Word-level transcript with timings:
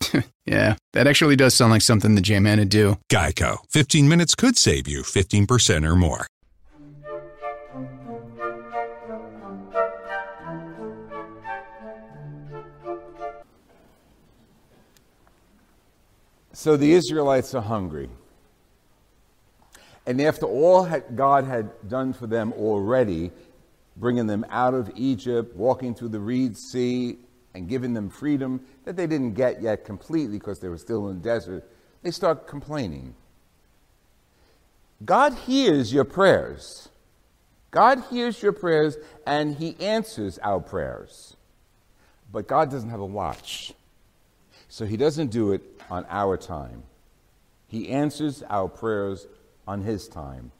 yeah, 0.46 0.76
that 0.92 1.06
actually 1.06 1.36
does 1.36 1.54
sound 1.54 1.72
like 1.72 1.82
something 1.82 2.14
the 2.14 2.20
J-Man 2.20 2.58
would 2.58 2.68
do. 2.68 2.98
Geico. 3.10 3.58
15 3.70 4.08
minutes 4.08 4.34
could 4.34 4.56
save 4.56 4.86
you 4.88 5.02
15% 5.02 5.86
or 5.86 5.96
more. 5.96 6.26
So 16.52 16.76
the 16.76 16.94
Israelites 16.94 17.54
are 17.54 17.62
hungry. 17.62 18.08
And 20.06 20.20
after 20.20 20.46
all 20.46 20.84
had 20.84 21.16
God 21.16 21.44
had 21.44 21.70
done 21.88 22.12
for 22.12 22.26
them 22.26 22.52
already, 22.54 23.30
bringing 23.96 24.26
them 24.26 24.44
out 24.50 24.72
of 24.72 24.90
Egypt, 24.96 25.54
walking 25.54 25.94
through 25.94 26.08
the 26.08 26.18
Reed 26.18 26.56
Sea, 26.56 27.18
and 27.56 27.68
giving 27.68 27.94
them 27.94 28.10
freedom 28.10 28.60
that 28.84 28.96
they 28.96 29.06
didn't 29.06 29.32
get 29.32 29.62
yet 29.62 29.84
completely 29.84 30.38
because 30.38 30.60
they 30.60 30.68
were 30.68 30.78
still 30.78 31.08
in 31.08 31.16
the 31.16 31.24
desert, 31.24 31.64
they 32.02 32.10
start 32.10 32.46
complaining. 32.46 33.14
God 35.04 35.34
hears 35.34 35.92
your 35.92 36.04
prayers. 36.04 36.88
God 37.70 38.04
hears 38.10 38.42
your 38.42 38.52
prayers 38.52 38.96
and 39.26 39.56
He 39.56 39.76
answers 39.80 40.38
our 40.38 40.60
prayers. 40.60 41.36
But 42.30 42.46
God 42.46 42.70
doesn't 42.70 42.90
have 42.90 43.00
a 43.00 43.06
watch. 43.06 43.72
So 44.68 44.84
He 44.84 44.96
doesn't 44.96 45.30
do 45.30 45.52
it 45.52 45.62
on 45.90 46.06
our 46.08 46.36
time. 46.36 46.82
He 47.68 47.88
answers 47.88 48.42
our 48.48 48.68
prayers 48.68 49.26
on 49.66 49.82
His 49.82 50.08
time. 50.08 50.52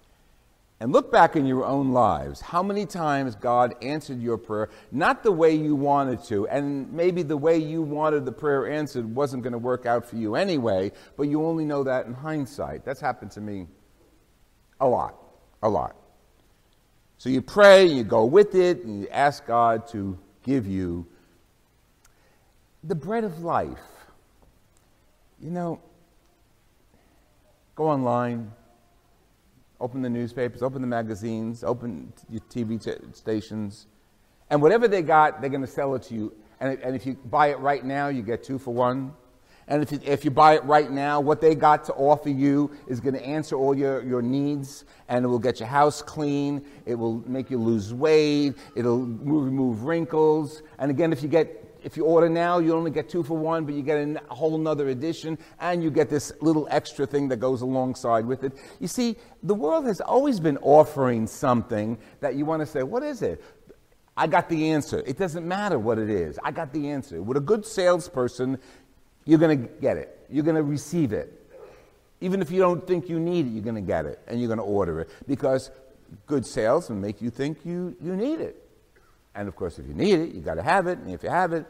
And 0.79 0.93
look 0.93 1.11
back 1.11 1.37
in 1.37 1.47
your 1.47 1.65
own 1.65 1.93
lives. 1.93 2.43
How 2.43 2.63
many 2.63 2.85
times 2.85 3.35
God 3.35 3.75
answered 3.81 4.21
your 4.21 4.37
prayer, 4.37 4.69
not 4.93 5.23
the 5.23 5.33
way 5.33 5.55
you 5.55 5.75
wanted 5.75 6.23
to, 6.25 6.47
and 6.49 6.93
maybe 6.93 7.23
the 7.23 7.37
way 7.37 7.57
you 7.57 7.81
wanted 7.81 8.27
the 8.27 8.33
prayer 8.33 8.71
answered 8.71 9.15
wasn't 9.15 9.43
going 9.43 9.55
to 9.55 9.59
work 9.59 9.87
out 9.87 10.05
for 10.05 10.17
you 10.17 10.35
anyway, 10.35 10.93
but 11.17 11.25
you 11.25 11.47
only 11.47 11.65
know 11.65 11.83
that 11.85 12.05
in 12.05 12.13
hindsight. 12.13 12.85
That's 12.85 13.01
happened 13.01 13.31
to 13.33 13.41
me 13.41 13.69
a 14.79 14.87
lot, 14.87 15.15
a 15.63 15.69
lot. 15.69 15.97
So 17.17 17.31
you 17.31 17.41
pray, 17.41 17.87
you 17.87 18.05
go 18.05 18.27
with 18.27 18.55
it, 18.55 18.85
and 18.85 19.01
you 19.01 19.09
ask 19.09 19.47
God 19.47 19.87
to 19.89 20.19
give 20.43 20.67
you 20.67 21.07
the 22.85 22.95
bread 22.95 23.25
of 23.25 23.43
life. 23.43 23.79
You 25.41 25.51
know, 25.51 25.81
go 27.75 27.89
online, 27.89 28.53
open 29.81 30.03
the 30.03 30.11
newspapers, 30.11 30.63
open 30.63 30.81
the 30.81 30.89
magazines, 30.89 31.63
open 31.65 32.13
your 32.29 32.41
TV 32.51 32.83
t- 32.83 32.93
stations, 33.13 33.87
and 34.51 34.63
whatever 34.63 34.89
they 34.89 35.03
got, 35.03 35.41
they're 35.41 35.51
going 35.51 35.63
to 35.63 35.67
sell 35.67 35.95
it 35.95 36.03
to 36.05 36.15
you. 36.15 36.33
And, 36.61 36.79
and 36.81 36.97
if 36.97 37.05
you 37.05 37.15
buy 37.15 37.49
it 37.49 37.59
right 37.59 37.85
now, 37.85 38.09
you 38.09 38.23
get 38.23 38.43
two 38.43 38.59
for 38.59 38.73
one. 38.73 39.13
And 39.69 39.83
if 39.83 39.91
you, 39.91 40.01
if 40.05 40.25
you 40.25 40.31
buy 40.31 40.55
it 40.55 40.65
right 40.65 40.91
now, 40.91 41.21
what 41.21 41.41
they 41.41 41.57
got 41.57 41.85
to 41.87 41.93
offer 41.95 42.29
you 42.29 42.71
is 42.87 43.01
going 43.01 43.15
to 43.15 43.27
answer 43.27 43.57
all 43.57 43.77
your, 43.77 44.03
your 44.05 44.23
needs, 44.23 44.85
and 45.09 45.25
it 45.25 45.29
will 45.29 45.41
get 45.41 45.59
your 45.59 45.69
house 45.69 46.01
clean. 46.01 46.65
It 46.87 46.95
will 46.95 47.29
make 47.29 47.51
you 47.51 47.59
lose 47.59 47.93
weight. 47.93 48.55
It'll 48.77 49.01
remove 49.05 49.83
wrinkles. 49.83 50.63
And 50.79 50.91
again, 50.91 51.13
if 51.13 51.21
you 51.21 51.29
get 51.29 51.66
if 51.87 51.97
you 51.97 52.05
order 52.05 52.29
now, 52.29 52.59
you 52.59 52.75
only 52.75 52.91
get 52.91 53.09
two 53.09 53.23
for 53.23 53.39
one, 53.39 53.65
but 53.65 53.73
you 53.73 53.81
get 53.81 53.97
a 53.97 54.35
whole 54.35 54.59
nother 54.59 54.89
edition, 54.89 55.39
and 55.61 55.85
you 55.85 55.91
get 55.93 56.11
this 56.11 56.33
little 56.41 56.67
extra 56.69 57.07
thing 57.07 57.29
that 57.29 57.37
goes 57.37 57.63
alongside 57.63 58.27
with 58.27 58.43
it. 58.43 58.55
You 58.81 58.89
see, 58.89 59.15
the 59.45 59.55
world 59.55 59.87
has 59.87 60.01
always 60.01 60.41
been 60.41 60.59
offering 60.59 61.29
something 61.29 61.97
that 62.19 62.35
you 62.35 62.45
want 62.45 62.59
to 62.59 62.67
say, 62.67 62.83
what 62.83 63.05
is 63.05 63.23
it? 63.23 63.41
I 64.17 64.27
got 64.27 64.49
the 64.49 64.71
answer. 64.71 65.01
It 65.07 65.17
doesn't 65.17 65.47
matter 65.47 65.79
what 65.79 66.01
it 66.01 66.11
is. 66.11 66.41
I 66.43 66.51
got 66.51 66.73
the 66.73 66.91
answer. 66.91 67.23
With 67.23 67.37
a 67.37 67.41
good 67.41 67.65
salesperson, 67.65 68.59
you're 69.25 69.39
going 69.39 69.63
to 69.63 69.69
get 69.81 69.97
it. 69.97 70.27
You're 70.29 70.43
going 70.43 70.57
to 70.57 70.65
receive 70.65 71.13
it. 71.13 71.41
Even 72.21 72.43
if 72.43 72.51
you 72.51 72.59
don't 72.59 72.85
think 72.85 73.09
you 73.09 73.21
need 73.21 73.47
it, 73.47 73.51
you're 73.51 73.63
going 73.63 73.77
to 73.77 73.81
get 73.81 74.07
it 74.07 74.19
and 74.27 74.41
you're 74.41 74.49
going 74.49 74.59
to 74.59 74.65
order 74.65 75.03
it 75.03 75.11
because 75.29 75.71
good 76.27 76.45
salesmen 76.45 77.01
make 77.01 77.23
you 77.23 77.31
think 77.31 77.65
you, 77.65 77.95
you 78.03 78.17
need 78.17 78.41
it. 78.41 78.66
And 79.37 79.49
of 79.49 79.55
course, 79.55 79.79
if 79.79 79.87
you 79.87 79.95
need 79.95 80.19
it, 80.19 80.35
you 80.35 80.41
got 80.41 80.55
to 80.55 80.63
have 80.63 80.87
it. 80.87 80.99
And 80.99 81.11
if 81.11 81.23
you 81.23 81.29
have 81.29 81.53
it, 81.53 81.67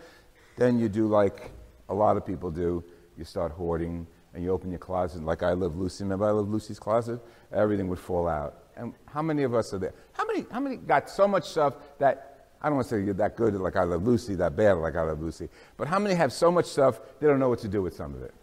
then 0.56 0.78
you 0.78 0.88
do 0.88 1.09
like 1.09 1.50
a 1.88 1.94
lot 1.94 2.16
of 2.16 2.25
people 2.25 2.50
do. 2.50 2.82
You 3.19 3.25
start 3.25 3.53
hoarding 3.53 4.06
and 4.34 4.44
you 4.44 4.50
open 4.50 4.71
your 4.71 4.78
closet. 4.78 5.25
Like 5.25 5.43
I 5.43 5.53
Love 5.53 5.77
Lucy. 5.77 6.04
Remember 6.04 6.27
I 6.27 6.31
Love 6.31 6.49
Lucy's 6.49 6.78
closet? 6.78 7.21
Everything 7.53 7.88
would 7.88 7.99
fall 7.99 8.28
out. 8.28 8.54
And 8.77 8.94
how 9.06 9.22
many 9.22 9.43
of 9.43 9.54
us 9.54 9.75
are 9.75 9.78
there? 9.78 9.94
How 10.12 10.25
many, 10.27 10.47
how 10.50 10.60
many 10.60 10.77
got 10.77 11.10
so 11.10 11.27
much 11.27 11.44
stuff 11.49 11.75
that, 11.99 12.50
I 12.62 12.69
don't 12.69 12.77
want 12.77 12.88
to 12.88 12.94
say 12.94 13.03
you're 13.03 13.15
that 13.15 13.37
good 13.37 13.54
like 13.54 13.77
I 13.77 13.84
Love 13.84 14.06
Lucy, 14.06 14.34
that 14.37 14.54
bad 14.54 14.75
like 14.75 14.94
I 14.94 15.03
Love 15.03 15.21
Lucy, 15.21 15.48
but 15.77 15.88
how 15.88 15.98
many 15.98 16.15
have 16.15 16.33
so 16.33 16.53
much 16.53 16.66
stuff 16.66 17.00
they 17.19 17.27
don't 17.27 17.38
know 17.38 17.48
what 17.48 17.60
to 17.60 17.69
do 17.69 17.83
with 17.83 17.94
some 17.94 18.15
of 18.15 18.22
it? 18.22 18.34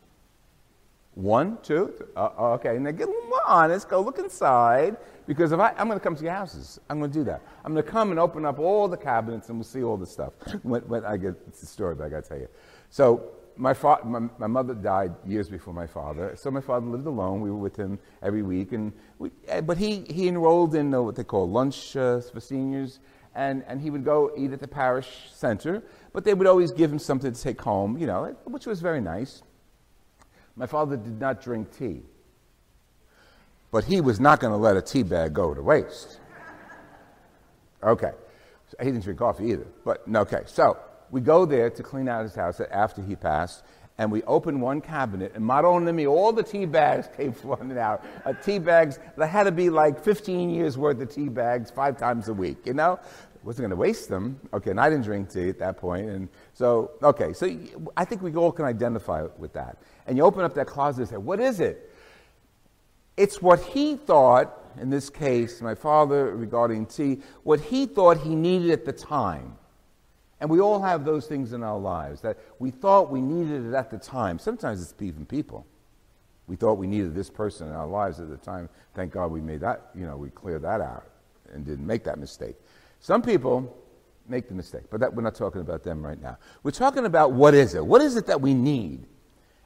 One, 1.13 1.59
two, 1.61 1.93
uh, 2.15 2.53
okay. 2.55 2.77
Now 2.79 2.91
get 2.91 3.07
a 3.07 3.11
little 3.11 3.29
honest. 3.45 3.89
Go 3.89 4.01
look 4.01 4.19
inside. 4.19 4.97
Because 5.25 5.51
if 5.51 5.59
I, 5.59 5.69
I'm 5.77 5.87
going 5.87 5.99
to 5.99 6.03
come 6.03 6.15
to 6.15 6.23
your 6.23 6.33
houses, 6.33 6.79
I'm 6.89 6.99
going 6.99 7.11
to 7.11 7.17
do 7.17 7.23
that. 7.25 7.41
I'm 7.63 7.73
going 7.73 7.83
to 7.83 7.89
come 7.89 8.11
and 8.11 8.19
open 8.19 8.45
up 8.45 8.59
all 8.59 8.87
the 8.87 8.97
cabinets 8.97 9.49
and 9.49 9.57
we'll 9.57 9.63
see 9.63 9.83
all 9.83 9.97
the 9.97 10.05
stuff. 10.05 10.33
when, 10.63 10.81
when 10.81 11.05
I 11.05 11.17
get, 11.17 11.35
it's 11.47 11.63
a 11.63 11.65
story, 11.65 11.95
but 11.95 12.05
I 12.05 12.09
got 12.09 12.23
to 12.23 12.29
tell 12.29 12.39
you. 12.39 12.49
So 12.89 13.31
my, 13.55 13.73
fa- 13.73 14.01
my, 14.03 14.27
my, 14.37 14.47
mother 14.47 14.73
died 14.73 15.13
years 15.25 15.47
before 15.47 15.73
my 15.73 15.87
father. 15.87 16.35
So 16.35 16.51
my 16.51 16.59
father 16.59 16.85
lived 16.87 17.05
alone. 17.05 17.39
We 17.39 17.51
were 17.51 17.57
with 17.57 17.77
him 17.77 17.99
every 18.21 18.41
week. 18.41 18.73
And 18.73 18.91
we, 19.17 19.31
eh, 19.47 19.61
but 19.61 19.77
he, 19.77 20.01
he 20.09 20.27
enrolled 20.27 20.75
in 20.75 20.91
what 20.91 21.15
they 21.15 21.23
call 21.23 21.49
lunch 21.49 21.95
uh, 21.95 22.19
for 22.19 22.41
seniors. 22.41 22.99
And, 23.35 23.63
and 23.67 23.81
he 23.81 23.89
would 23.89 24.03
go 24.03 24.31
eat 24.37 24.51
at 24.51 24.59
the 24.59 24.67
parish 24.67 25.29
center. 25.31 25.83
But 26.11 26.25
they 26.25 26.33
would 26.33 26.47
always 26.47 26.71
give 26.71 26.91
him 26.91 26.99
something 26.99 27.31
to 27.31 27.41
take 27.41 27.61
home, 27.61 27.97
you 27.97 28.07
know, 28.07 28.35
which 28.43 28.65
was 28.65 28.81
very 28.81 28.99
nice. 28.99 29.41
My 30.55 30.67
father 30.67 30.97
did 30.97 31.19
not 31.19 31.41
drink 31.41 31.75
tea 31.75 32.03
but 33.73 33.83
he 33.83 34.01
was 34.01 34.19
not 34.19 34.39
going 34.39 34.53
to 34.53 34.57
let 34.57 34.77
a 34.77 34.81
tea 34.83 35.01
bag 35.01 35.33
go 35.33 35.51
to 35.51 35.61
waste. 35.61 36.19
Okay. 37.81 38.11
He 38.79 38.85
didn't 38.85 39.03
drink 39.03 39.17
coffee 39.17 39.49
either. 39.49 39.65
But 39.83 40.03
okay. 40.15 40.43
So 40.45 40.77
we 41.09 41.21
go 41.21 41.45
there 41.45 41.71
to 41.71 41.81
clean 41.81 42.07
out 42.07 42.21
his 42.21 42.35
house 42.35 42.61
after 42.61 43.01
he 43.01 43.15
passed, 43.15 43.63
and 43.97 44.11
we 44.11 44.21
open 44.23 44.61
one 44.61 44.79
cabinet, 44.79 45.33
and 45.35 45.95
me, 45.95 46.05
all 46.05 46.31
the 46.31 46.43
tea 46.43 46.65
bags 46.65 47.09
came 47.17 47.33
flooding 47.33 47.75
out. 47.77 48.05
Uh, 48.23 48.33
tea 48.33 48.59
bags, 48.59 48.99
that 49.17 49.27
had 49.27 49.45
to 49.45 49.51
be 49.51 49.71
like 49.71 50.03
15 50.03 50.51
years 50.51 50.77
worth 50.77 51.01
of 51.01 51.09
tea 51.09 51.29
bags 51.29 51.71
five 51.71 51.97
times 51.97 52.29
a 52.29 52.33
week, 52.33 52.65
you 52.65 52.73
know? 52.73 52.99
wasn't 53.43 53.63
going 53.63 53.71
to 53.71 53.75
waste 53.75 54.07
them. 54.07 54.39
Okay, 54.53 54.69
and 54.69 54.79
I 54.79 54.89
didn't 54.89 55.03
drink 55.03 55.31
tea 55.31 55.49
at 55.49 55.59
that 55.59 55.77
point, 55.77 56.07
and 56.09 56.29
so 56.53 56.91
okay, 57.01 57.33
so 57.33 57.49
I 57.97 58.05
think 58.05 58.21
we 58.21 58.33
all 58.35 58.51
can 58.51 58.65
identify 58.65 59.27
with 59.37 59.51
that. 59.53 59.77
And 60.07 60.15
you 60.15 60.23
open 60.23 60.43
up 60.43 60.53
that 60.53 60.67
closet 60.67 61.01
and 61.01 61.09
say, 61.09 61.17
"What 61.17 61.41
is 61.41 61.59
it?" 61.59 61.92
It's 63.15 63.41
what 63.41 63.61
he 63.61 63.95
thought, 63.95 64.57
in 64.79 64.89
this 64.89 65.09
case, 65.09 65.61
my 65.61 65.75
father 65.75 66.35
regarding 66.35 66.87
tea, 66.87 67.21
what 67.43 67.59
he 67.59 67.85
thought 67.85 68.17
he 68.17 68.35
needed 68.35 68.71
at 68.71 68.85
the 68.85 68.93
time. 68.93 69.57
And 70.39 70.49
we 70.49 70.59
all 70.59 70.81
have 70.81 71.05
those 71.05 71.27
things 71.27 71.53
in 71.53 71.63
our 71.63 71.79
lives 71.79 72.21
that 72.21 72.37
we 72.59 72.71
thought 72.71 73.09
we 73.09 73.21
needed 73.21 73.65
it 73.65 73.73
at 73.73 73.89
the 73.89 73.97
time. 73.97 74.39
Sometimes 74.39 74.81
it's 74.81 74.93
even 75.01 75.25
people. 75.25 75.65
We 76.47 76.55
thought 76.57 76.73
we 76.73 76.87
needed 76.87 77.15
this 77.15 77.29
person 77.29 77.67
in 77.67 77.73
our 77.73 77.87
lives 77.87 78.19
at 78.19 78.29
the 78.29 78.37
time. 78.37 78.67
Thank 78.93 79.13
God 79.13 79.31
we 79.31 79.39
made 79.39 79.61
that, 79.61 79.91
you 79.95 80.05
know, 80.05 80.17
we 80.17 80.29
cleared 80.29 80.63
that 80.63 80.81
out 80.81 81.05
and 81.53 81.65
didn't 81.65 81.87
make 81.87 82.03
that 82.03 82.19
mistake. 82.19 82.55
Some 82.99 83.21
people 83.21 83.77
make 84.27 84.47
the 84.49 84.53
mistake, 84.53 84.83
but 84.89 84.99
that, 84.99 85.13
we're 85.13 85.21
not 85.21 85.35
talking 85.35 85.61
about 85.61 85.83
them 85.83 86.05
right 86.05 86.21
now. 86.21 86.37
We're 86.63 86.71
talking 86.71 87.05
about 87.05 87.31
what 87.31 87.53
is 87.53 87.75
it? 87.75 87.85
What 87.85 88.01
is 88.01 88.17
it 88.17 88.25
that 88.25 88.41
we 88.41 88.53
need? 88.53 89.05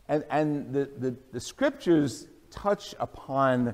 And, 0.08 0.24
and 0.30 0.74
the, 0.74 0.90
the, 0.98 1.16
the 1.32 1.40
scriptures 1.40 2.28
touch 2.62 2.96
upon 3.00 3.74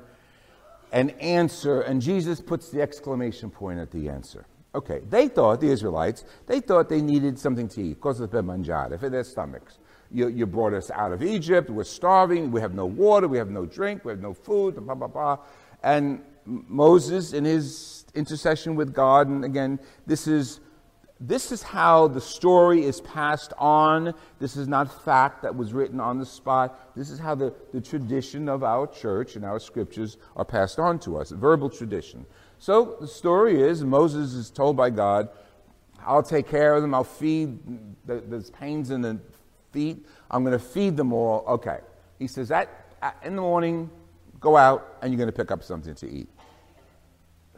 an 0.92 1.10
answer, 1.10 1.80
and 1.80 2.00
Jesus 2.00 2.40
puts 2.40 2.70
the 2.70 2.80
exclamation 2.80 3.50
point 3.50 3.78
at 3.80 3.90
the 3.90 4.08
answer. 4.08 4.46
Okay, 4.74 5.00
they 5.08 5.28
thought, 5.28 5.60
the 5.60 5.68
Israelites, 5.68 6.24
they 6.46 6.60
thought 6.60 6.88
they 6.88 7.00
needed 7.00 7.38
something 7.38 7.68
to 7.68 7.82
eat, 7.82 8.00
cosas 8.00 8.28
per 8.28 8.42
mangiare, 8.42 8.98
for 8.98 9.08
their 9.08 9.24
stomachs. 9.24 9.78
You, 10.10 10.28
you 10.28 10.46
brought 10.46 10.74
us 10.74 10.90
out 10.90 11.12
of 11.12 11.22
Egypt, 11.22 11.70
we're 11.70 11.84
starving, 11.84 12.50
we 12.50 12.60
have 12.60 12.74
no 12.74 12.86
water, 12.86 13.26
we 13.26 13.38
have 13.38 13.50
no 13.50 13.66
drink, 13.66 14.04
we 14.04 14.12
have 14.12 14.20
no 14.20 14.34
food, 14.34 14.74
blah, 14.84 14.94
blah, 14.94 15.06
blah. 15.08 15.38
And 15.82 16.22
Moses, 16.44 17.32
in 17.32 17.44
his 17.44 18.04
intercession 18.14 18.74
with 18.74 18.92
God, 18.92 19.28
and 19.28 19.44
again, 19.44 19.78
this 20.06 20.26
is 20.26 20.60
this 21.26 21.52
is 21.52 21.62
how 21.62 22.08
the 22.08 22.20
story 22.20 22.84
is 22.84 23.00
passed 23.00 23.52
on. 23.58 24.14
This 24.38 24.56
is 24.56 24.68
not 24.68 25.04
fact 25.04 25.42
that 25.42 25.54
was 25.54 25.72
written 25.72 25.98
on 26.00 26.18
the 26.18 26.26
spot. 26.26 26.94
This 26.94 27.08
is 27.08 27.18
how 27.18 27.34
the, 27.34 27.54
the 27.72 27.80
tradition 27.80 28.48
of 28.48 28.62
our 28.62 28.86
church 28.86 29.36
and 29.36 29.44
our 29.44 29.58
scriptures 29.58 30.18
are 30.36 30.44
passed 30.44 30.78
on 30.78 30.98
to 31.00 31.16
us, 31.16 31.30
verbal 31.30 31.70
tradition. 31.70 32.26
So 32.58 32.96
the 33.00 33.06
story 33.06 33.60
is 33.60 33.82
Moses 33.82 34.34
is 34.34 34.50
told 34.50 34.76
by 34.76 34.90
God, 34.90 35.28
I'll 36.04 36.22
take 36.22 36.48
care 36.48 36.74
of 36.74 36.82
them. 36.82 36.94
I'll 36.94 37.04
feed 37.04 37.58
the, 38.04 38.22
there's 38.26 38.50
pains 38.50 38.90
in 38.90 39.00
the 39.00 39.18
feet. 39.72 40.06
I'm 40.30 40.44
going 40.44 40.58
to 40.58 40.64
feed 40.64 40.96
them 40.96 41.12
all. 41.12 41.44
Okay. 41.48 41.78
He 42.18 42.26
says, 42.26 42.48
that 42.48 42.68
in 43.22 43.36
the 43.36 43.42
morning, 43.42 43.90
go 44.40 44.56
out 44.56 44.98
and 45.00 45.12
you're 45.12 45.18
going 45.18 45.28
to 45.28 45.36
pick 45.36 45.50
up 45.50 45.62
something 45.62 45.94
to 45.94 46.10
eat. 46.10 46.28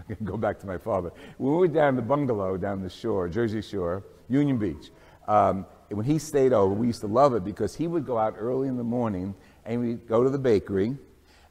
Go 0.25 0.37
back 0.37 0.59
to 0.61 0.67
my 0.67 0.79
father. 0.79 1.13
When 1.39 1.53
we 1.53 1.59
were 1.59 1.69
down 1.69 1.91
in 1.91 1.97
the 1.97 2.03
bungalow 2.03 2.57
down 2.57 2.83
the 2.83 2.91
shore, 2.91 3.29
Jersey 3.29 3.63
Shore, 3.63 4.05
Union 4.29 4.59
Beach, 4.59 4.91
um, 5.29 5.67
when 5.89 6.07
he 6.07 6.19
stayed 6.19 6.53
over, 6.53 6.75
we 6.75 6.87
used 6.87 7.01
to 7.01 7.07
love 7.07 7.35
it 7.35 7.45
because 7.45 7.75
he 7.75 7.87
would 7.87 8.07
go 8.07 8.19
out 8.19 8.35
early 8.39 8.69
in 8.69 8.77
the 8.77 8.85
morning 8.85 9.35
and 9.65 9.81
we'd 9.81 10.07
go 10.09 10.23
to 10.23 10.31
the 10.31 10.39
bakery 10.39 10.97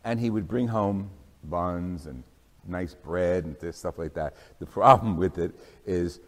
and 0.03 0.19
he 0.19 0.29
would 0.29 0.47
bring 0.47 0.67
home 0.67 1.09
buns 1.43 2.05
and 2.05 2.23
nice 2.67 2.93
bread 2.93 3.45
and 3.45 3.75
stuff 3.75 3.97
like 3.97 4.13
that. 4.13 4.35
The 4.59 4.65
problem 4.65 5.17
with 5.23 5.37
it 5.37 5.53
is 5.85 6.19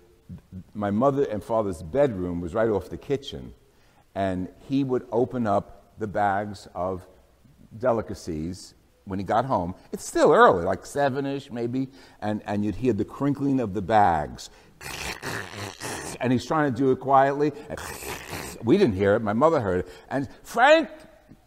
my 0.74 0.92
mother 0.92 1.24
and 1.24 1.44
father's 1.44 1.82
bedroom 1.82 2.42
was 2.42 2.54
right 2.54 2.70
off 2.70 2.90
the 2.90 2.98
kitchen, 2.98 3.54
and 4.14 4.50
he 4.68 4.84
would 4.84 5.08
open 5.12 5.48
up 5.48 5.94
the 6.00 6.08
bags 6.08 6.68
of 6.76 7.08
delicacies 7.78 8.74
when 9.07 9.19
he 9.19 9.25
got 9.25 9.45
home. 9.45 9.75
It's 9.92 10.06
still 10.06 10.31
early, 10.33 10.63
like 10.63 10.86
seven 10.86 11.25
ish 11.25 11.51
maybe, 11.51 11.89
and, 12.21 12.42
and 12.45 12.63
you'd 12.63 12.75
hear 12.75 12.94
the 12.94 13.06
crinkling 13.06 13.59
of 13.59 13.74
the 13.74 13.81
bags. 13.81 14.50
And 16.19 16.31
he's 16.31 16.45
trying 16.45 16.71
to 16.71 16.77
do 16.77 16.92
it 16.92 17.00
quietly. 17.00 17.51
We 18.63 18.77
didn't 18.77 18.95
hear 18.95 19.15
it, 19.15 19.21
my 19.21 19.33
mother 19.33 19.59
heard 19.59 19.81
it. 19.81 19.89
And 20.09 20.27
Frank, 20.44 20.89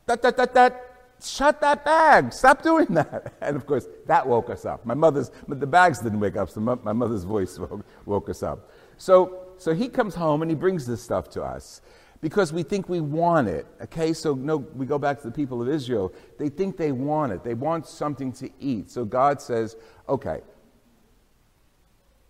that, 0.07 0.23
that, 0.23 0.37
that, 0.37 0.55
that, 0.55 0.87
shut 1.23 1.61
that 1.61 1.85
bag, 1.85 2.33
stop 2.33 2.63
doing 2.63 2.87
that. 2.91 3.35
And 3.41 3.57
of 3.57 3.67
course, 3.67 3.87
that 4.07 4.27
woke 4.27 4.51
us 4.51 4.65
up. 4.65 4.85
My 4.87 4.95
mother's, 4.95 5.31
but 5.49 5.61
the 5.61 5.67
bags 5.67 5.99
didn't 5.99 6.21
wake 6.21 6.37
up, 6.37 6.51
so 6.51 6.61
my 6.61 6.93
mother's 6.93 7.25
voice 7.25 7.59
woke, 7.59 7.85
woke 8.07 8.29
us 8.29 8.43
up. 8.43 8.71
So, 8.97 9.49
so 9.59 9.75
he 9.75 9.89
comes 9.89 10.15
home 10.15 10.43
and 10.43 10.51
he 10.51 10.55
brings 10.55 10.87
this 10.87 11.03
stuff 11.03 11.29
to 11.31 11.43
us 11.43 11.81
because 12.21 12.53
we 12.53 12.63
think 12.63 12.89
we 12.89 13.01
want 13.01 13.49
it. 13.49 13.67
Okay, 13.83 14.13
so 14.13 14.35
no, 14.35 14.59
we 14.59 14.87
go 14.87 14.99
back 14.99 15.21
to 15.21 15.27
the 15.27 15.33
people 15.33 15.63
of 15.63 15.69
Israel. 15.69 16.13
They 16.39 16.49
think 16.49 16.77
they 16.77 16.93
want 16.93 17.33
it. 17.33 17.43
They 17.43 17.55
want 17.55 17.87
something 17.87 18.33
to 18.35 18.51
eat. 18.61 18.91
So 18.91 19.05
God 19.05 19.41
says, 19.41 19.77
okay, 20.09 20.41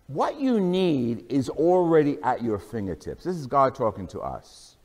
what 0.07 0.39
you 0.39 0.59
need 0.59 1.25
is 1.29 1.49
already 1.49 2.17
at 2.23 2.43
your 2.43 2.59
fingertips. 2.59 3.23
This 3.23 3.35
is 3.35 3.47
God 3.47 3.75
talking 3.75 4.07
to 4.07 4.21
us, 4.21 4.75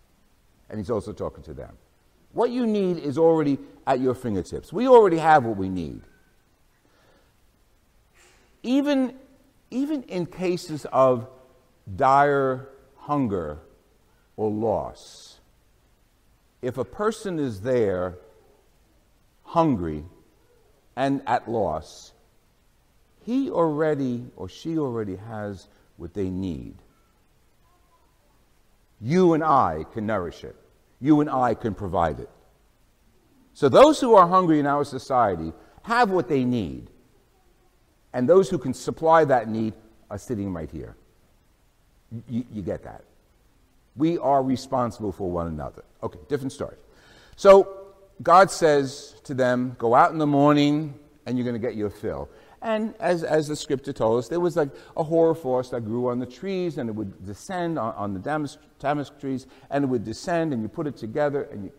and 0.69 0.79
He's 0.79 0.91
also 0.91 1.13
talking 1.13 1.43
to 1.45 1.55
them. 1.55 1.77
What 2.33 2.51
you 2.51 2.67
need 2.67 2.99
is 2.99 3.17
already 3.17 3.59
at 3.87 4.01
your 4.01 4.15
fingertips. 4.15 4.73
We 4.73 4.87
already 4.89 5.19
have 5.19 5.45
what 5.45 5.57
we 5.57 5.69
need. 5.69 6.03
Even, 8.63 9.15
even 9.71 10.03
in 10.05 10.27
cases 10.27 10.87
of 10.93 11.29
dire 11.97 12.69
hunger 12.97 13.61
or 14.37 14.51
loss. 14.51 15.39
If 16.63 16.79
a 16.79 16.85
person 16.85 17.39
is 17.39 17.61
there 17.61 18.19
hungry 19.43 20.05
and 20.97 21.23
at 21.27 21.49
loss, 21.49 22.13
he 23.25 23.51
already 23.51 24.25
or 24.37 24.49
she 24.49 24.79
already 24.79 25.17
has 25.17 25.69
what 25.97 26.15
they 26.15 26.31
need. 26.31 26.75
You 29.01 29.35
and 29.35 29.45
I 29.45 29.85
can 29.93 30.07
nourish 30.07 30.45
it. 30.45 30.57
You 31.01 31.21
and 31.21 31.29
I 31.29 31.55
can 31.55 31.75
provide 31.75 32.21
it. 32.21 32.31
So 33.53 33.69
those 33.69 34.01
who 34.01 34.15
are 34.15 34.27
hungry 34.27 34.59
in 34.59 34.67
our 34.67 34.85
society 34.85 35.53
have 35.83 36.11
what 36.11 36.29
they 36.29 36.45
need. 36.45 36.91
And 38.13 38.29
those 38.29 38.49
who 38.49 38.59
can 38.59 38.73
supply 38.75 39.25
that 39.25 39.49
need 39.49 39.75
are 40.11 40.19
sitting 40.19 40.53
right 40.53 40.71
here. 40.71 40.97
You, 42.29 42.45
you 42.51 42.63
get 42.63 42.85
that. 42.85 43.03
We 43.97 44.19
are 44.19 44.43
responsible 44.43 45.13
for 45.13 45.31
one 45.31 45.47
another. 45.47 45.85
Okay, 46.03 46.19
different 46.29 46.53
story. 46.53 46.77
So 47.37 47.87
God 48.23 48.51
says 48.51 49.15
to 49.25 49.35
them, 49.35 49.77
Go 49.79 49.95
out 49.95 50.13
in 50.13 50.19
the 50.19 50.27
morning 50.27 50.95
and 51.27 51.37
you're 51.37 51.45
going 51.45 51.61
to 51.61 51.67
get 51.67 51.77
your 51.77 51.91
fill. 51.91 52.29
And 52.63 52.95
as, 53.01 53.23
as 53.23 53.49
the 53.49 53.57
scripture 53.57 53.93
told 53.93 54.19
us, 54.19 54.29
there 54.29 54.41
was 54.41 54.57
like 54.57 54.71
a 54.97 55.03
hoarfrost 55.03 55.73
that 55.73 55.83
grew 55.83 56.09
on 56.09 56.19
the 56.19 56.27
trees 56.27 56.79
and 56.79 56.89
it 56.89 56.93
would 56.95 57.25
descend 57.25 57.79
on, 57.79 57.95
on 57.95 58.15
the 58.15 58.19
damask, 58.19 58.59
damask, 58.79 59.19
trees 59.21 59.47
and 59.71 59.85
it 59.85 59.87
would 59.89 60.05
descend 60.05 60.53
and 60.53 60.63
you 60.63 60.69
put 60.69 60.87
it 60.87 60.97
together 60.97 61.43
and 61.45 61.65
you, 61.65 61.73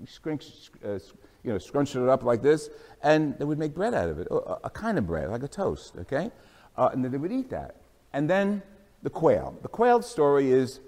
you, 0.00 0.06
scrunch, 0.06 0.70
uh, 0.84 0.98
you 1.44 1.52
know, 1.52 1.58
scrunch 1.58 1.94
it 1.94 2.08
up 2.08 2.24
like 2.24 2.42
this 2.42 2.68
and 3.02 3.38
they 3.38 3.44
would 3.44 3.58
make 3.58 3.74
bread 3.74 3.94
out 3.94 4.08
of 4.08 4.18
it, 4.18 4.26
a, 4.30 4.34
a 4.64 4.70
kind 4.70 4.98
of 4.98 5.06
bread, 5.06 5.30
like 5.30 5.42
a 5.42 5.48
toast, 5.48 5.94
okay? 5.96 6.30
Uh, 6.76 6.90
and 6.92 7.04
then 7.04 7.12
they 7.12 7.18
would 7.18 7.32
eat 7.32 7.50
that. 7.50 7.76
And 8.12 8.28
then 8.28 8.62
the 9.02 9.10
quail. 9.10 9.56
The 9.62 9.68
quail 9.68 10.02
story 10.02 10.50
is 10.50 10.80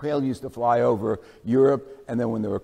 quail 0.00 0.24
used 0.24 0.40
to 0.40 0.48
fly 0.48 0.80
over 0.80 1.20
Europe, 1.44 2.04
and 2.08 2.18
then 2.18 2.30
when 2.30 2.40
they 2.40 2.48
were 2.48 2.62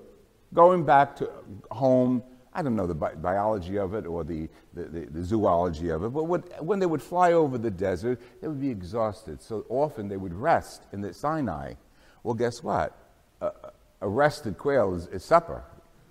going 0.54 0.84
back 0.84 1.14
to 1.16 1.30
home, 1.70 2.22
I 2.54 2.62
don't 2.62 2.74
know 2.74 2.86
the 2.86 2.94
bi- 2.94 3.14
biology 3.14 3.78
of 3.78 3.92
it 3.92 4.06
or 4.06 4.24
the, 4.24 4.48
the, 4.72 4.84
the, 4.84 5.00
the 5.00 5.22
zoology 5.22 5.90
of 5.90 6.02
it, 6.02 6.08
but 6.08 6.24
would, 6.24 6.44
when 6.60 6.78
they 6.78 6.86
would 6.86 7.02
fly 7.02 7.34
over 7.34 7.58
the 7.58 7.70
desert, 7.70 8.18
they 8.40 8.48
would 8.48 8.60
be 8.60 8.70
exhausted. 8.70 9.42
So 9.42 9.66
often 9.68 10.08
they 10.08 10.16
would 10.16 10.32
rest 10.32 10.84
in 10.94 11.02
the 11.02 11.12
Sinai. 11.12 11.74
Well, 12.22 12.32
guess 12.34 12.62
what? 12.62 12.96
A, 13.42 13.52
a 14.00 14.08
rested 14.08 14.56
quail 14.56 14.94
is, 14.94 15.06
is 15.08 15.22
supper. 15.22 15.62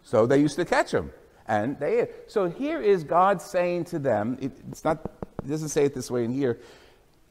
So 0.04 0.28
they 0.28 0.38
used 0.38 0.58
to 0.58 0.66
catch 0.66 0.92
them. 0.92 1.12
And 1.48 1.80
they, 1.80 2.10
so 2.28 2.48
here 2.48 2.80
is 2.80 3.04
God 3.04 3.42
saying 3.42 3.86
to 3.86 3.98
them, 3.98 4.38
it, 4.40 4.52
it's 4.70 4.84
not, 4.84 5.00
it 5.44 5.50
doesn't 5.50 5.70
say 5.70 5.86
it 5.86 5.96
this 5.96 6.12
way 6.12 6.24
in 6.24 6.32
here, 6.32 6.60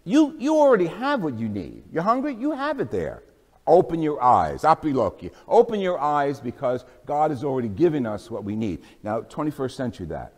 you, 0.04 0.34
you 0.38 0.56
already 0.56 0.88
have 0.88 1.22
what 1.22 1.38
you 1.38 1.48
need. 1.48 1.84
You're 1.92 2.02
hungry? 2.02 2.34
You 2.34 2.50
have 2.50 2.80
it 2.80 2.90
there. 2.90 3.22
Open 3.66 4.02
your 4.02 4.22
eyes. 4.22 4.62
Apiloki. 4.62 5.32
Open 5.48 5.80
your 5.80 5.98
eyes 5.98 6.40
because 6.40 6.84
God 7.06 7.30
has 7.30 7.42
already 7.42 7.68
given 7.68 8.06
us 8.06 8.30
what 8.30 8.44
we 8.44 8.56
need. 8.56 8.82
Now, 9.02 9.22
21st 9.22 9.72
century 9.72 10.06
that. 10.06 10.32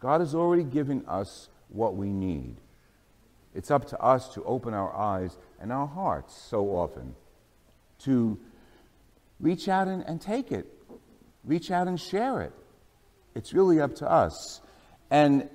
God 0.00 0.20
has 0.20 0.34
already 0.34 0.64
given 0.64 1.04
us 1.06 1.48
what 1.68 1.96
we 1.96 2.12
need. 2.12 2.56
It's 3.54 3.70
up 3.70 3.86
to 3.88 4.00
us 4.00 4.34
to 4.34 4.44
open 4.44 4.74
our 4.74 4.94
eyes 4.94 5.36
and 5.60 5.72
our 5.72 5.86
hearts 5.86 6.34
so 6.34 6.76
often 6.76 7.14
to 8.00 8.38
reach 9.40 9.68
out 9.68 9.88
and, 9.88 10.02
and 10.02 10.20
take 10.20 10.52
it, 10.52 10.66
reach 11.44 11.70
out 11.70 11.88
and 11.88 11.98
share 11.98 12.42
it. 12.42 12.52
It's 13.34 13.52
really 13.54 13.80
up 13.80 13.94
to 13.96 14.10
us. 14.10 14.60
And 15.10 15.48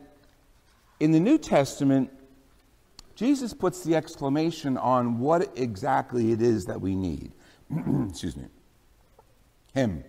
in 1.00 1.12
the 1.12 1.20
New 1.20 1.38
Testament, 1.38 2.12
Jesus 3.20 3.54
puts 3.54 3.84
the 3.84 3.98
exclamation 3.98 4.78
on 4.78 5.20
what 5.20 5.52
exactly 5.58 6.32
it 6.32 6.42
is 6.42 6.66
that 6.68 6.80
we 6.80 6.96
need. 6.96 7.34
Excuse 8.10 8.38
me. 8.38 8.46
Him. 9.74 10.06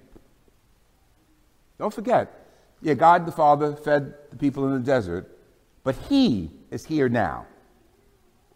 Don't 1.76 1.92
forget, 1.92 2.46
yeah, 2.80 2.94
God 2.94 3.26
the 3.26 3.32
Father 3.32 3.74
fed 3.74 4.14
the 4.30 4.36
people 4.36 4.64
in 4.68 4.74
the 4.74 4.86
desert, 4.86 5.36
but 5.82 5.96
He 6.08 6.52
is 6.70 6.86
here 6.86 7.08
now. 7.08 7.46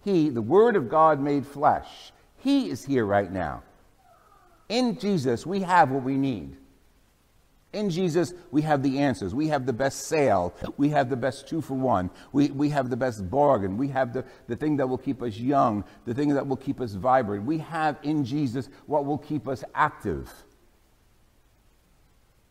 He, 0.05 0.29
the 0.29 0.41
Word 0.43 0.77
of 0.77 0.89
God 0.89 1.19
made 1.19 1.45
flesh, 1.45 2.13
He 2.37 2.71
is 2.71 2.85
here 2.85 3.07
right 3.07 3.33
now. 3.33 3.65
In 4.69 5.01
Jesus, 5.01 5.45
we 5.45 5.63
have 5.63 5.91
what 5.91 6.05
we 6.05 6.17
need. 6.17 6.57
In 7.75 7.91
Jesus, 7.91 8.33
we 8.53 8.63
have 8.63 8.83
the 8.83 9.01
answers. 9.01 9.35
We 9.35 9.49
have 9.49 9.67
the 9.67 9.73
best 9.73 10.03
sale. 10.03 10.55
We 10.77 10.91
have 10.91 11.11
the 11.11 11.17
best 11.17 11.49
two 11.49 11.61
for 11.61 11.75
one. 11.75 12.09
We, 12.33 12.49
we 12.51 12.71
have 12.71 12.89
the 12.89 12.97
best 12.97 13.29
bargain. 13.29 13.77
We 13.77 13.89
have 13.89 14.13
the, 14.13 14.25
the 14.47 14.55
thing 14.55 14.77
that 14.77 14.89
will 14.89 14.99
keep 14.99 15.21
us 15.23 15.37
young, 15.37 15.85
the 16.05 16.15
thing 16.15 16.29
that 16.31 16.47
will 16.47 16.57
keep 16.57 16.81
us 16.81 16.93
vibrant. 16.93 17.45
We 17.45 17.59
have 17.59 17.99
in 18.03 18.25
Jesus 18.25 18.69
what 18.87 19.05
will 19.05 19.19
keep 19.19 19.49
us 19.49 19.65
active. 19.75 20.33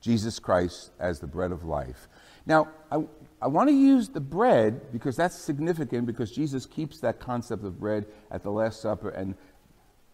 Jesus 0.02 0.38
Christ 0.40 0.92
as 1.00 1.22
the 1.22 1.28
bread 1.28 1.54
of 1.54 1.64
life. 1.64 2.10
Now, 2.46 2.68
I, 2.92 3.06
I 3.42 3.48
want 3.48 3.70
to 3.70 3.76
use 3.76 4.10
the 4.10 4.20
bread 4.20 4.92
because 4.92 5.16
that's 5.16 5.36
significant 5.36 6.06
because 6.06 6.32
Jesus 6.32 6.66
keeps 6.66 7.00
that 7.00 7.22
concept 7.22 7.64
of 7.64 7.80
bread 7.80 8.06
at 8.30 8.44
the 8.44 8.52
Last 8.52 8.82
Supper 8.82 9.10
and 9.10 9.36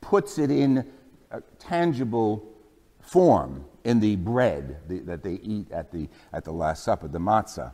puts 0.02 0.38
it 0.38 0.52
in 0.52 0.88
tangible 1.58 2.48
form 3.12 3.66
in 3.84 4.00
the 4.00 4.16
bread 4.16 4.78
that 4.88 5.24
they 5.24 5.34
eat 5.36 5.72
at 5.72 5.92
the, 5.92 6.08
at 6.34 6.44
the 6.44 6.52
Last 6.52 6.84
Supper, 6.84 7.08
the 7.08 7.20
matzah. 7.20 7.74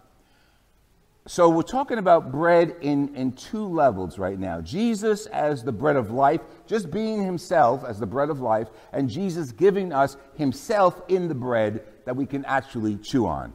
So 1.28 1.50
we're 1.50 1.64
talking 1.64 1.98
about 1.98 2.32
bread 2.32 2.76
in, 2.82 3.16
in 3.16 3.32
two 3.32 3.66
levels 3.66 4.20
right 4.20 4.38
now. 4.38 4.62
Jesus 4.62 5.26
as 5.26 5.64
the 5.64 5.72
bread 5.72 5.96
of 5.96 6.12
life, 6.12 6.42
just 6.68 6.92
being 6.92 7.24
himself 7.24 7.84
as 7.84 8.00
the 8.00 8.06
bread 8.06 8.30
of 8.30 8.42
life, 8.42 8.68
and 8.94 9.10
Jesus 9.10 9.52
giving 9.52 9.92
us 9.92 10.18
himself 10.36 11.02
in 11.08 11.28
the 11.28 11.34
bread 11.34 11.84
that 12.06 12.16
we 12.16 12.28
can 12.28 12.46
actually 12.46 12.98
chew 12.98 13.26
on 13.26 13.54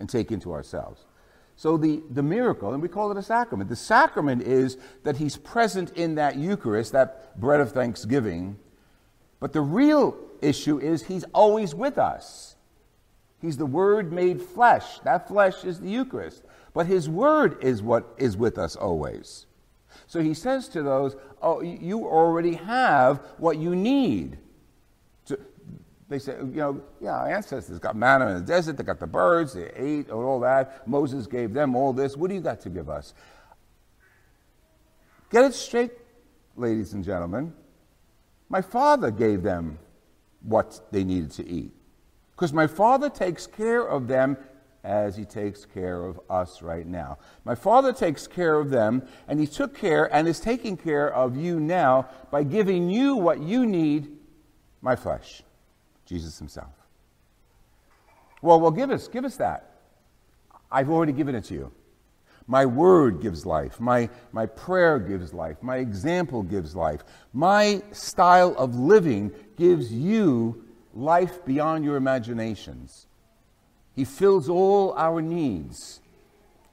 and 0.00 0.10
take 0.10 0.32
into 0.32 0.52
ourselves. 0.52 1.06
So 1.54 1.76
the, 1.76 2.02
the 2.10 2.22
miracle, 2.22 2.72
and 2.72 2.82
we 2.82 2.88
call 2.88 3.12
it 3.12 3.16
a 3.16 3.22
sacrament, 3.22 3.70
the 3.70 3.76
sacrament 3.76 4.42
is 4.42 4.76
that 5.04 5.16
he's 5.16 5.36
present 5.36 5.92
in 5.96 6.16
that 6.16 6.36
Eucharist, 6.36 6.92
that 6.92 7.38
bread 7.40 7.60
of 7.60 7.70
thanksgiving. 7.70 8.58
But 9.40 9.52
the 9.52 9.60
real 9.60 10.16
issue 10.42 10.78
is 10.78 11.02
he's 11.02 11.24
always 11.32 11.74
with 11.74 11.98
us. 11.98 12.56
He's 13.40 13.56
the 13.56 13.66
Word 13.66 14.12
made 14.12 14.42
flesh. 14.42 14.98
That 15.00 15.28
flesh 15.28 15.64
is 15.64 15.80
the 15.80 15.88
Eucharist. 15.88 16.42
But 16.74 16.86
his 16.86 17.08
Word 17.08 17.62
is 17.62 17.82
what 17.82 18.14
is 18.18 18.36
with 18.36 18.58
us 18.58 18.74
always. 18.74 19.46
So 20.06 20.20
he 20.20 20.34
says 20.34 20.68
to 20.70 20.82
those, 20.82 21.16
Oh, 21.40 21.60
you 21.60 22.04
already 22.04 22.54
have 22.54 23.18
what 23.38 23.58
you 23.58 23.76
need. 23.76 24.38
So 25.24 25.36
They 26.08 26.18
say, 26.18 26.36
you 26.38 26.46
know, 26.46 26.80
yeah, 27.00 27.18
our 27.18 27.28
ancestors 27.28 27.78
got 27.78 27.94
manna 27.94 28.26
in 28.28 28.34
the 28.34 28.40
desert, 28.40 28.76
they 28.76 28.82
got 28.82 28.98
the 28.98 29.06
birds, 29.06 29.52
they 29.52 29.70
ate 29.76 30.06
and 30.06 30.12
all 30.12 30.40
that. 30.40 30.88
Moses 30.88 31.26
gave 31.26 31.52
them 31.52 31.76
all 31.76 31.92
this. 31.92 32.16
What 32.16 32.28
do 32.28 32.34
you 32.34 32.40
got 32.40 32.60
to 32.62 32.70
give 32.70 32.90
us? 32.90 33.14
Get 35.30 35.44
it 35.44 35.54
straight, 35.54 35.92
ladies 36.56 36.94
and 36.94 37.04
gentlemen. 37.04 37.52
My 38.48 38.62
father 38.62 39.10
gave 39.10 39.42
them 39.42 39.78
what 40.42 40.80
they 40.90 41.04
needed 41.04 41.30
to 41.32 41.46
eat. 41.46 41.72
Because 42.34 42.52
my 42.52 42.66
father 42.66 43.10
takes 43.10 43.46
care 43.46 43.82
of 43.86 44.06
them 44.06 44.36
as 44.84 45.16
he 45.16 45.24
takes 45.24 45.64
care 45.64 46.04
of 46.04 46.20
us 46.30 46.62
right 46.62 46.86
now. 46.86 47.18
My 47.44 47.54
father 47.54 47.92
takes 47.92 48.26
care 48.26 48.56
of 48.56 48.70
them, 48.70 49.06
and 49.26 49.40
he 49.40 49.46
took 49.46 49.76
care 49.76 50.12
and 50.14 50.28
is 50.28 50.40
taking 50.40 50.76
care 50.76 51.12
of 51.12 51.36
you 51.36 51.58
now 51.60 52.08
by 52.30 52.44
giving 52.44 52.88
you 52.88 53.16
what 53.16 53.40
you 53.40 53.66
need 53.66 54.16
my 54.80 54.94
flesh. 54.94 55.42
Jesus 56.06 56.38
himself. 56.38 56.72
Well, 58.40 58.60
well, 58.60 58.70
give 58.70 58.90
us, 58.90 59.08
give 59.08 59.24
us 59.24 59.36
that. 59.36 59.80
I've 60.70 60.90
already 60.90 61.12
given 61.12 61.34
it 61.34 61.44
to 61.46 61.54
you. 61.54 61.72
My 62.48 62.64
word 62.64 63.20
gives 63.20 63.44
life. 63.44 63.78
My, 63.78 64.08
my 64.32 64.46
prayer 64.46 64.98
gives 64.98 65.34
life. 65.34 65.62
My 65.62 65.76
example 65.76 66.42
gives 66.42 66.74
life. 66.74 67.04
My 67.34 67.82
style 67.92 68.54
of 68.56 68.74
living 68.74 69.32
gives 69.56 69.92
you 69.92 70.64
life 70.94 71.44
beyond 71.44 71.84
your 71.84 71.96
imaginations. 71.96 73.06
He 73.94 74.06
fills 74.06 74.48
all 74.48 74.94
our 74.94 75.20
needs. 75.20 76.00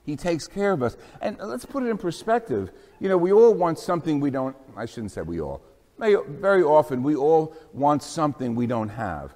He 0.05 0.15
takes 0.15 0.47
care 0.47 0.71
of 0.71 0.81
us. 0.81 0.95
And 1.21 1.37
let's 1.39 1.65
put 1.65 1.83
it 1.83 1.89
in 1.89 1.97
perspective. 1.97 2.71
You 3.01 3.09
know, 3.09 3.17
we 3.17 3.33
all 3.33 3.53
want 3.53 3.77
something 3.77 4.21
we 4.21 4.29
don't, 4.31 4.55
I 4.77 4.85
shouldn't 4.85 5.11
say 5.11 5.23
we 5.23 5.41
all. 5.41 5.61
Very 5.99 6.63
often, 6.63 7.03
we 7.03 7.15
all 7.15 7.53
want 7.73 8.01
something 8.01 8.55
we 8.55 8.67
don't 8.67 8.89
have. 8.89 9.33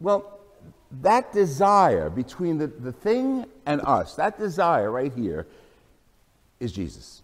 Well, 0.00 0.40
that 1.02 1.32
desire 1.32 2.10
between 2.10 2.58
the, 2.58 2.68
the 2.68 2.92
thing 2.92 3.46
and 3.64 3.80
us, 3.82 4.14
that 4.14 4.38
desire 4.38 4.90
right 4.90 5.12
here, 5.12 5.46
is 6.60 6.72
Jesus. 6.72 7.22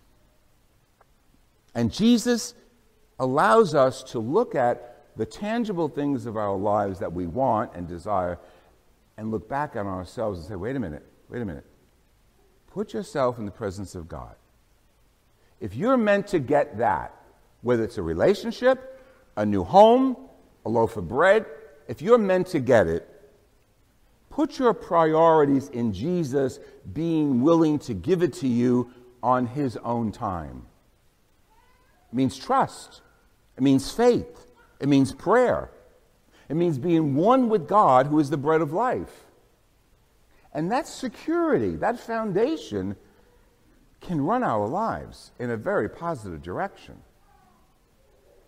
And 1.74 1.92
Jesus 1.92 2.54
allows 3.18 3.74
us 3.74 4.02
to 4.04 4.18
look 4.18 4.54
at 4.54 5.06
the 5.16 5.26
tangible 5.26 5.88
things 5.88 6.26
of 6.26 6.36
our 6.36 6.56
lives 6.56 6.98
that 6.98 7.12
we 7.12 7.26
want 7.26 7.74
and 7.74 7.86
desire 7.86 8.38
and 9.16 9.30
look 9.30 9.48
back 9.48 9.76
on 9.76 9.86
ourselves 9.86 10.38
and 10.38 10.48
say, 10.48 10.56
wait 10.56 10.74
a 10.74 10.80
minute, 10.80 11.04
wait 11.28 11.42
a 11.42 11.44
minute. 11.44 11.64
Put 12.72 12.94
yourself 12.94 13.38
in 13.38 13.44
the 13.44 13.50
presence 13.50 13.94
of 13.94 14.08
God. 14.08 14.34
If 15.60 15.74
you're 15.76 15.96
meant 15.98 16.26
to 16.28 16.38
get 16.38 16.78
that, 16.78 17.14
whether 17.60 17.84
it's 17.84 17.98
a 17.98 18.02
relationship, 18.02 19.00
a 19.36 19.46
new 19.46 19.62
home, 19.62 20.16
a 20.64 20.68
loaf 20.68 20.96
of 20.96 21.08
bread, 21.08 21.46
if 21.88 22.02
you're 22.02 22.18
meant 22.18 22.48
to 22.48 22.60
get 22.60 22.86
it, 22.86 23.08
put 24.32 24.58
your 24.58 24.72
priorities 24.72 25.68
in 25.68 25.92
Jesus 25.92 26.58
being 26.94 27.42
willing 27.42 27.78
to 27.80 27.92
give 27.92 28.22
it 28.22 28.32
to 28.32 28.48
you 28.48 28.90
on 29.22 29.46
his 29.46 29.76
own 29.78 30.10
time. 30.10 30.64
It 32.10 32.16
means 32.16 32.38
trust, 32.38 33.02
it 33.56 33.62
means 33.62 33.92
faith, 33.92 34.46
it 34.80 34.88
means 34.88 35.12
prayer, 35.12 35.70
it 36.48 36.54
means 36.54 36.78
being 36.78 37.14
one 37.14 37.50
with 37.50 37.68
God, 37.68 38.06
who 38.06 38.18
is 38.18 38.30
the 38.30 38.38
bread 38.38 38.62
of 38.62 38.72
life. 38.72 39.26
And 40.54 40.72
that 40.72 40.86
security, 40.86 41.76
that 41.76 42.00
foundation, 42.00 42.96
can 44.00 44.20
run 44.20 44.42
our 44.42 44.66
lives 44.66 45.30
in 45.38 45.50
a 45.50 45.56
very 45.56 45.88
positive 45.88 46.42
direction. 46.42 46.96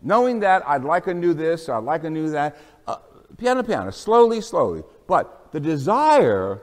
Knowing 0.02 0.40
that 0.40 0.66
I'd 0.66 0.82
like 0.82 1.04
to 1.04 1.14
do 1.14 1.34
this, 1.34 1.68
I'd 1.68 1.84
like 1.84 2.02
to 2.02 2.10
do 2.10 2.30
that, 2.30 2.56
uh, 2.86 2.96
piano, 3.38 3.62
piano, 3.62 3.90
slowly, 3.90 4.40
slowly. 4.40 4.82
But 5.06 5.43
the 5.54 5.60
desire 5.60 6.60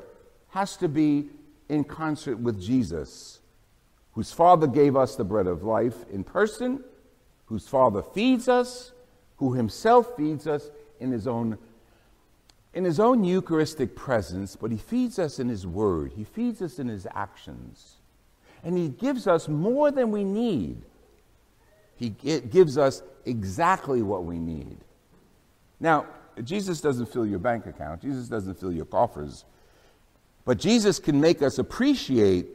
has 0.49 0.75
to 0.75 0.89
be 0.89 1.29
in 1.69 1.81
concert 1.81 2.37
with 2.37 2.61
Jesus, 2.61 3.39
whose 4.11 4.33
Father 4.33 4.67
gave 4.67 4.97
us 4.97 5.15
the 5.15 5.23
bread 5.23 5.47
of 5.47 5.63
life 5.63 5.95
in 6.11 6.25
person, 6.25 6.83
whose 7.45 7.69
Father 7.69 8.03
feeds 8.03 8.49
us, 8.49 8.91
who 9.37 9.53
himself 9.53 10.17
feeds 10.17 10.45
us 10.45 10.69
in 10.99 11.09
his 11.09 11.25
own 11.25 11.57
in 12.73 12.83
his 12.83 12.99
own 12.99 13.23
Eucharistic 13.23 13.95
presence, 13.95 14.57
but 14.57 14.71
he 14.71 14.77
feeds 14.77 15.19
us 15.19 15.39
in 15.39 15.47
his 15.47 15.65
word. 15.65 16.11
He 16.15 16.25
feeds 16.25 16.61
us 16.61 16.77
in 16.77 16.89
his 16.89 17.07
actions. 17.13 17.95
And 18.61 18.77
he 18.77 18.89
gives 18.89 19.25
us 19.25 19.47
more 19.47 19.91
than 19.91 20.11
we 20.11 20.25
need. 20.25 20.81
He 21.95 22.09
gives 22.09 22.77
us 22.77 23.03
exactly 23.25 24.01
what 24.01 24.23
we 24.23 24.39
need. 24.39 24.77
Now, 25.81 26.05
Jesus 26.45 26.81
doesn't 26.81 27.07
fill 27.07 27.25
your 27.25 27.39
bank 27.39 27.65
account, 27.65 28.01
Jesus 28.01 28.27
doesn't 28.27 28.59
fill 28.59 28.71
your 28.71 28.85
coffers, 28.85 29.45
but 30.45 30.57
Jesus 30.57 30.99
can 30.99 31.19
make 31.19 31.41
us 31.41 31.59
appreciate 31.59 32.47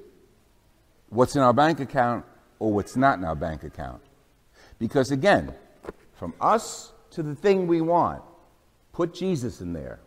what's 1.08 1.36
in 1.36 1.42
our 1.42 1.52
bank 1.52 1.80
account 1.80 2.24
or 2.58 2.72
what's 2.72 2.96
not 2.96 3.18
in 3.18 3.24
our 3.24 3.34
bank 3.34 3.62
account. 3.62 4.02
Because 4.78 5.10
again, 5.10 5.54
from 6.14 6.34
us 6.40 6.92
to 7.10 7.22
the 7.22 7.34
thing 7.34 7.66
we 7.66 7.80
want, 7.80 8.22
put 8.92 9.14
Jesus 9.14 9.60
in 9.60 9.72
there. 9.72 10.00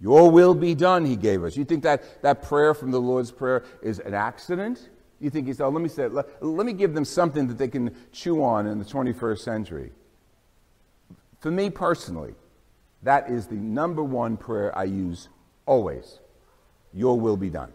Your 0.00 0.30
will 0.30 0.54
be 0.54 0.74
done, 0.74 1.04
he 1.04 1.16
gave 1.16 1.44
us. 1.44 1.56
You 1.56 1.64
think 1.64 1.82
that, 1.82 2.22
that 2.22 2.42
prayer 2.42 2.72
from 2.72 2.90
the 2.90 3.00
Lord's 3.00 3.30
Prayer 3.30 3.64
is 3.82 3.98
an 3.98 4.14
accident? 4.14 4.88
You 5.20 5.28
think 5.28 5.46
he 5.46 5.52
said, 5.52 5.66
oh, 5.66 5.68
let 5.68 5.82
me 5.82 5.90
say, 5.90 6.08
let, 6.08 6.42
let 6.42 6.64
me 6.64 6.72
give 6.72 6.94
them 6.94 7.04
something 7.04 7.46
that 7.48 7.58
they 7.58 7.68
can 7.68 7.94
chew 8.10 8.42
on 8.42 8.66
in 8.66 8.78
the 8.78 8.84
21st 8.84 9.40
century. 9.40 9.92
For 11.40 11.50
me 11.50 11.70
personally, 11.70 12.34
that 13.02 13.30
is 13.30 13.46
the 13.46 13.56
number 13.56 14.02
one 14.02 14.36
prayer 14.36 14.76
I 14.76 14.84
use 14.84 15.28
always. 15.66 16.20
Your 16.92 17.18
will 17.18 17.36
be 17.36 17.50
done. 17.50 17.72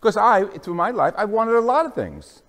Because 0.00 0.16
I, 0.16 0.44
through 0.44 0.74
my 0.74 0.90
life, 0.90 1.14
I've 1.16 1.30
wanted 1.30 1.54
a 1.54 1.60
lot 1.60 1.86
of 1.86 1.94
things, 1.94 2.42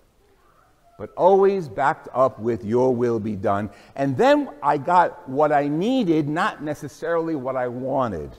but 0.98 1.10
always 1.16 1.68
backed 1.68 2.08
up 2.12 2.38
with 2.38 2.64
your 2.64 2.94
will 2.94 3.20
be 3.20 3.36
done. 3.36 3.70
And 3.94 4.16
then 4.16 4.48
I 4.62 4.78
got 4.78 5.28
what 5.28 5.52
I 5.52 5.68
needed, 5.68 6.28
not 6.28 6.62
necessarily 6.62 7.34
what 7.34 7.56
I 7.56 7.68
wanted. 7.68 8.30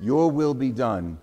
Your 0.00 0.30
will 0.30 0.54
be 0.54 0.70
done 0.70 1.18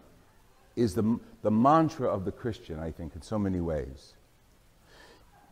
is 0.75 0.93
the, 0.93 1.19
the 1.41 1.51
mantra 1.51 2.07
of 2.07 2.25
the 2.25 2.31
Christian, 2.31 2.79
I 2.79 2.91
think, 2.91 3.15
in 3.15 3.21
so 3.21 3.39
many 3.39 3.59
ways. 3.59 4.13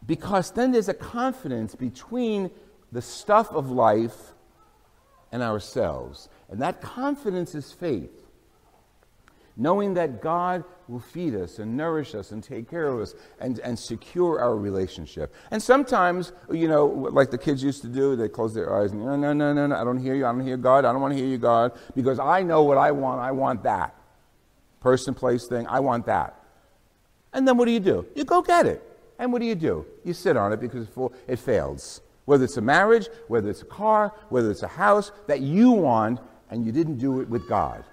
Because 0.06 0.52
then 0.52 0.72
there's 0.72 0.90
a 0.90 0.94
confidence 0.94 1.76
between 1.76 2.52
the 2.94 3.02
stuff 3.02 3.52
of 3.52 3.70
life 3.70 4.34
and 5.32 5.42
ourselves. 5.42 6.30
And 6.50 6.62
that 6.62 6.82
confidence 6.82 7.56
is 7.56 7.72
faith. 7.72 8.12
Knowing 9.58 9.96
that 9.96 10.22
God 10.22 10.64
will 10.88 11.00
feed 11.00 11.36
us 11.36 11.60
and 11.60 11.76
nourish 11.78 12.16
us 12.16 12.32
and 12.32 12.44
take 12.44 12.70
care 12.70 12.88
of 12.88 13.00
us 13.02 13.14
and, 13.40 13.60
and 13.60 13.78
secure 13.78 14.40
our 14.40 14.56
relationship. 14.56 15.34
And 15.52 15.62
sometimes, 15.62 16.32
you 16.52 16.68
know, 16.68 16.86
like 16.86 17.30
the 17.30 17.38
kids 17.38 17.64
used 17.64 17.82
to 17.84 17.88
do, 17.88 18.16
they 18.16 18.30
close 18.30 18.54
their 18.54 18.76
eyes 18.76 18.92
and, 18.92 19.04
no, 19.06 19.16
no, 19.16 19.34
no, 19.34 19.54
no, 19.54 19.68
no, 19.68 19.76
I 19.76 19.84
don't 19.84 20.00
hear 20.00 20.16
you, 20.16 20.26
I 20.26 20.32
don't 20.32 20.46
hear 20.46 20.58
God, 20.58 20.86
I 20.86 20.92
don't 20.92 21.02
want 21.02 21.14
to 21.14 21.18
hear 21.18 21.28
you, 21.28 21.38
God, 21.38 21.74
because 21.96 22.20
I 22.20 22.42
know 22.42 22.64
what 22.64 22.78
I 22.78 22.92
want, 22.92 23.22
I 23.22 23.32
want 23.32 23.64
that 23.64 23.96
person, 24.84 25.14
place, 25.14 25.48
thing. 25.48 25.66
I 25.68 25.80
want 25.80 26.06
that. 26.08 26.36
And 27.32 27.48
then 27.48 27.58
what 27.58 27.66
do 27.66 27.72
you 27.72 27.80
do? 27.80 28.06
You 28.16 28.26
go 28.26 28.42
get 28.42 28.68
it. 28.68 28.84
And 29.18 29.32
what 29.32 29.40
do 29.40 29.46
you 29.46 29.56
do? 29.56 29.86
You 30.04 30.14
sit 30.14 30.36
on 30.36 30.52
it 30.52 30.60
because 30.60 30.88
it 31.28 31.40
fails. 31.40 32.02
Whether 32.26 32.46
it's 32.46 32.58
a 32.58 32.62
marriage, 32.62 33.08
whether 33.28 33.50
it's 33.50 33.62
a 33.62 33.66
car, 33.66 34.14
whether 34.30 34.50
it's 34.50 34.64
a 34.64 34.68
house 34.68 35.12
that 35.28 35.42
you 35.42 35.72
want 35.72 36.20
and 36.50 36.66
you 36.66 36.72
didn't 36.72 36.98
do 36.98 37.20
it 37.20 37.30
with 37.30 37.48
God. 37.50 37.84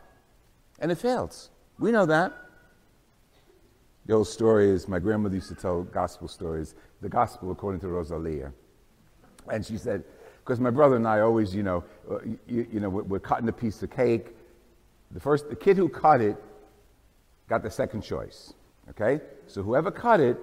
And 0.79 0.93
it 0.93 0.97
fails. 0.97 1.51
We 1.79 1.91
know 1.93 2.07
that. 2.07 2.33
The 4.07 4.15
old 4.15 4.29
story 4.29 4.71
is 4.71 4.89
my 4.89 4.99
grandmother 4.99 5.35
used 5.35 5.49
to 5.49 5.55
tell 5.55 5.83
gospel 5.83 6.29
stories, 6.29 6.75
the 7.01 7.09
gospel 7.09 7.51
according 7.51 7.81
to 7.83 7.89
Rosalia. 7.89 8.53
And 9.51 9.65
she 9.65 9.79
said, 9.79 10.05
because 10.45 10.59
my 10.59 10.71
brother 10.71 10.97
and 10.97 11.07
I 11.07 11.21
always, 11.21 11.55
you 11.55 11.63
know, 11.63 11.85
uh, 12.11 12.19
you, 12.47 12.67
you 12.73 12.81
know, 12.81 12.89
we're, 12.89 13.03
we're 13.03 13.21
cutting 13.21 13.49
a 13.49 13.53
piece 13.53 13.83
of 13.83 13.91
cake. 13.91 14.35
The 15.13 15.21
first, 15.21 15.49
the 15.49 15.57
kid 15.57 15.77
who 15.77 15.89
cut 15.89 16.21
it 16.21 16.37
got 17.49 17.63
the 17.63 17.71
second 17.71 18.03
choice. 18.03 18.55
Okay? 18.89 19.21
So 19.47 19.63
whoever 19.63 19.91
cut 19.91 20.21
it, 20.21 20.39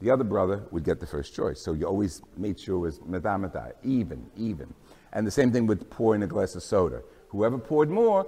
the 0.00 0.10
other 0.10 0.24
brother 0.24 0.64
would 0.70 0.84
get 0.84 1.00
the 1.00 1.06
first 1.06 1.34
choice. 1.34 1.60
So 1.60 1.72
you 1.72 1.86
always 1.86 2.22
made 2.36 2.58
sure 2.58 2.76
it 2.76 2.78
was 2.78 2.98
mathemata, 3.00 3.72
even, 3.82 4.26
even. 4.36 4.72
And 5.12 5.26
the 5.26 5.30
same 5.30 5.52
thing 5.52 5.66
with 5.66 5.88
pouring 5.90 6.22
a 6.22 6.26
glass 6.26 6.54
of 6.54 6.62
soda. 6.62 7.02
Whoever 7.28 7.58
poured 7.58 7.90
more, 7.90 8.26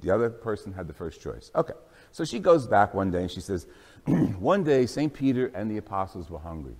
the 0.00 0.10
other 0.10 0.30
person 0.30 0.72
had 0.72 0.86
the 0.86 0.92
first 0.92 1.20
choice. 1.20 1.50
Okay. 1.54 1.72
So 2.12 2.24
she 2.24 2.38
goes 2.38 2.66
back 2.66 2.94
one 2.94 3.10
day 3.10 3.22
and 3.22 3.30
she 3.30 3.40
says, 3.40 3.66
One 4.06 4.64
day, 4.64 4.86
St. 4.86 5.12
Peter 5.12 5.46
and 5.54 5.70
the 5.70 5.78
apostles 5.78 6.30
were 6.30 6.38
hungry. 6.38 6.76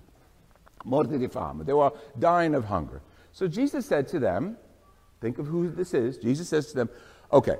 Morte 0.85 1.17
di 1.17 1.27
fame. 1.27 1.63
They 1.65 1.73
were 1.73 1.91
dying 2.17 2.55
of 2.55 2.65
hunger. 2.65 3.01
So 3.33 3.47
Jesus 3.47 3.85
said 3.85 4.07
to 4.09 4.19
them, 4.19 4.57
Think 5.19 5.39
of 5.39 5.47
who 5.47 5.69
this 5.69 5.93
is. 5.93 6.17
Jesus 6.17 6.47
says 6.47 6.67
to 6.67 6.75
them, 6.75 6.89
Okay, 7.33 7.57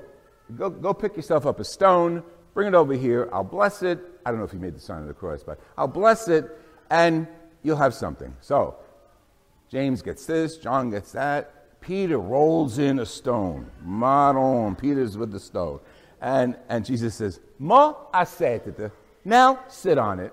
go, 0.56 0.70
go 0.70 0.94
pick 0.94 1.16
yourself 1.16 1.44
up 1.44 1.60
a 1.60 1.64
stone, 1.64 2.22
bring 2.54 2.68
it 2.68 2.74
over 2.74 2.94
here. 2.94 3.28
I'll 3.32 3.44
bless 3.44 3.82
it. 3.82 3.98
I 4.24 4.30
don't 4.30 4.38
know 4.38 4.46
if 4.46 4.52
he 4.52 4.58
made 4.58 4.74
the 4.74 4.80
sign 4.80 5.02
of 5.02 5.08
the 5.08 5.14
cross, 5.14 5.42
but 5.42 5.60
I'll 5.76 5.88
bless 5.88 6.28
it, 6.28 6.46
and 6.90 7.26
you'll 7.62 7.76
have 7.76 7.94
something. 7.94 8.34
So 8.40 8.76
James 9.70 10.02
gets 10.02 10.26
this, 10.26 10.56
John 10.56 10.90
gets 10.90 11.12
that. 11.12 11.80
Peter 11.80 12.18
rolls 12.18 12.78
in 12.78 12.98
a 12.98 13.06
stone. 13.06 13.70
Maron, 13.82 14.74
Peter's 14.74 15.16
with 15.16 15.30
the 15.30 15.40
stone. 15.40 15.80
And, 16.20 16.56
and 16.68 16.84
Jesus 16.84 17.14
says, 17.14 17.40
Mo 17.58 18.08
asetete. 18.12 18.90
Now 19.24 19.60
sit 19.68 19.98
on 19.98 20.18
it. 20.18 20.32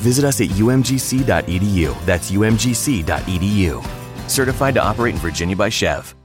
Visit 0.00 0.24
us 0.24 0.40
at 0.40 0.48
umgc.edu. 0.48 2.06
That's 2.06 2.30
umgc.edu. 2.30 3.84
Certified 4.28 4.74
to 4.74 4.82
operate 4.82 5.14
in 5.14 5.20
Virginia 5.20 5.56
by 5.56 5.68
SCHEV. 5.68 6.19